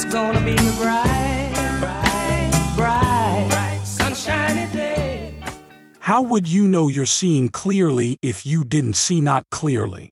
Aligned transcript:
It's 0.00 0.04
gonna 0.04 0.40
be 0.44 0.52
a 0.52 0.72
bright, 0.80 1.50
bright, 1.80 2.72
bright, 2.76 3.46
bright 3.50 3.80
sunshiny 3.84 4.72
day. 4.72 5.34
How 5.98 6.22
would 6.22 6.46
you 6.46 6.68
know 6.68 6.86
you're 6.86 7.04
seeing 7.04 7.48
clearly 7.48 8.16
if 8.22 8.46
you 8.46 8.62
didn't 8.62 8.94
see 8.94 9.20
not 9.20 9.50
clearly? 9.50 10.10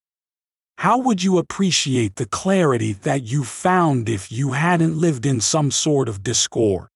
How 0.78 0.98
would 0.98 1.22
you 1.22 1.38
appreciate 1.38 2.16
the 2.16 2.26
clarity 2.26 2.94
that 2.94 3.22
you 3.30 3.44
found 3.44 4.08
if 4.08 4.32
you 4.32 4.54
hadn't 4.54 4.98
lived 4.98 5.24
in 5.24 5.40
some 5.40 5.70
sort 5.70 6.08
of 6.08 6.24
discord? 6.24 6.88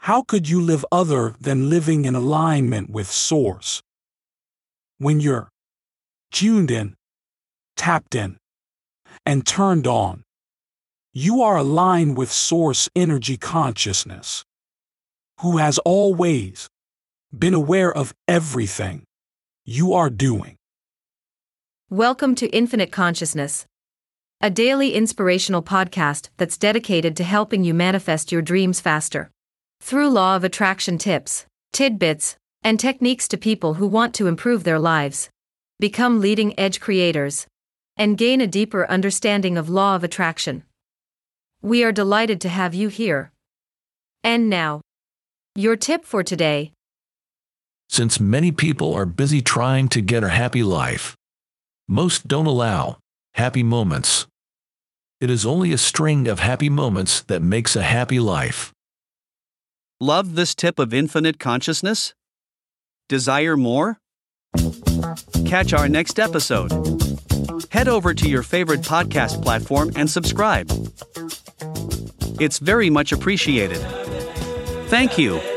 How 0.00 0.20
could 0.20 0.46
you 0.46 0.60
live 0.60 0.84
other 0.92 1.34
than 1.40 1.70
living 1.70 2.04
in 2.04 2.14
alignment 2.14 2.90
with 2.90 3.10
Source? 3.10 3.80
When 4.98 5.20
you're 5.20 5.48
tuned 6.32 6.70
in, 6.70 6.96
tapped 7.78 8.14
in, 8.14 8.36
and 9.24 9.46
turned 9.46 9.86
on, 9.86 10.24
you 11.12 11.42
are 11.42 11.56
aligned 11.56 12.16
with 12.16 12.30
Source 12.30 12.88
Energy 12.94 13.36
Consciousness, 13.36 14.44
who 15.40 15.56
has 15.56 15.78
always 15.78 16.68
been 17.36 17.52
aware 17.52 17.92
of 17.92 18.14
everything 18.28 19.02
you 19.64 19.92
are 19.92 20.08
doing. 20.08 20.54
Welcome 21.90 22.36
to 22.36 22.48
Infinite 22.50 22.92
Consciousness, 22.92 23.66
a 24.40 24.50
daily 24.50 24.94
inspirational 24.94 25.64
podcast 25.64 26.28
that's 26.36 26.56
dedicated 26.56 27.16
to 27.16 27.24
helping 27.24 27.64
you 27.64 27.74
manifest 27.74 28.30
your 28.30 28.42
dreams 28.42 28.78
faster. 28.78 29.32
Through 29.80 30.10
law 30.10 30.36
of 30.36 30.44
attraction 30.44 30.96
tips, 30.96 31.44
tidbits, 31.72 32.36
and 32.62 32.78
techniques 32.78 33.26
to 33.26 33.36
people 33.36 33.74
who 33.74 33.88
want 33.88 34.14
to 34.14 34.28
improve 34.28 34.62
their 34.62 34.78
lives, 34.78 35.28
become 35.80 36.20
leading 36.20 36.56
edge 36.56 36.78
creators, 36.78 37.48
and 37.96 38.16
gain 38.16 38.40
a 38.40 38.46
deeper 38.46 38.88
understanding 38.88 39.58
of 39.58 39.68
law 39.68 39.96
of 39.96 40.04
attraction. 40.04 40.62
We 41.62 41.84
are 41.84 41.92
delighted 41.92 42.40
to 42.42 42.48
have 42.48 42.74
you 42.74 42.88
here. 42.88 43.32
And 44.24 44.48
now, 44.48 44.80
your 45.54 45.76
tip 45.76 46.06
for 46.06 46.22
today. 46.22 46.72
Since 47.88 48.18
many 48.18 48.50
people 48.50 48.94
are 48.94 49.04
busy 49.04 49.42
trying 49.42 49.88
to 49.88 50.00
get 50.00 50.24
a 50.24 50.30
happy 50.30 50.62
life, 50.62 51.16
most 51.86 52.26
don't 52.26 52.46
allow 52.46 52.98
happy 53.34 53.62
moments. 53.62 54.26
It 55.20 55.28
is 55.28 55.44
only 55.44 55.72
a 55.72 55.78
string 55.78 56.28
of 56.28 56.38
happy 56.38 56.70
moments 56.70 57.20
that 57.22 57.42
makes 57.42 57.76
a 57.76 57.82
happy 57.82 58.20
life. 58.20 58.72
Love 60.00 60.36
this 60.36 60.54
tip 60.54 60.78
of 60.78 60.94
infinite 60.94 61.38
consciousness? 61.38 62.14
Desire 63.10 63.56
more? 63.58 63.98
Catch 65.44 65.74
our 65.74 65.90
next 65.90 66.18
episode. 66.18 66.72
Head 67.70 67.88
over 67.88 68.14
to 68.14 68.28
your 68.28 68.42
favorite 68.42 68.80
podcast 68.80 69.42
platform 69.42 69.90
and 69.94 70.08
subscribe. 70.08 70.70
It's 72.40 72.58
very 72.58 72.88
much 72.88 73.12
appreciated. 73.12 73.78
Thank 74.88 75.18
you. 75.18 75.49